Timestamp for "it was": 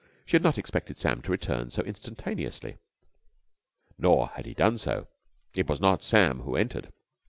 5.53-5.79